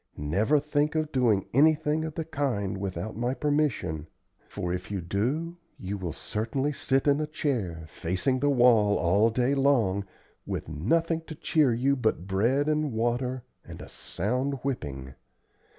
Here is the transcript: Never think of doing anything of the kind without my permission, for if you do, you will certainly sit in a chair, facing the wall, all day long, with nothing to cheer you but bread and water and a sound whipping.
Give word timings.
Never 0.17 0.57
think 0.59 0.95
of 0.95 1.11
doing 1.11 1.45
anything 1.53 2.05
of 2.05 2.15
the 2.15 2.25
kind 2.25 2.79
without 2.79 3.15
my 3.15 3.35
permission, 3.35 4.07
for 4.47 4.73
if 4.73 4.89
you 4.89 4.99
do, 4.99 5.57
you 5.77 5.95
will 5.95 6.11
certainly 6.11 6.73
sit 6.73 7.07
in 7.07 7.21
a 7.21 7.27
chair, 7.27 7.85
facing 7.87 8.39
the 8.39 8.49
wall, 8.49 8.97
all 8.97 9.29
day 9.29 9.53
long, 9.53 10.03
with 10.43 10.67
nothing 10.67 11.21
to 11.27 11.35
cheer 11.35 11.71
you 11.71 11.95
but 11.95 12.25
bread 12.25 12.67
and 12.67 12.93
water 12.93 13.43
and 13.63 13.79
a 13.79 13.87
sound 13.89 14.55
whipping. 14.63 15.13